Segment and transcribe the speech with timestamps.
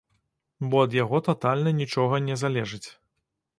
[0.71, 2.85] Бо ад яго татальна нічога не залежыць.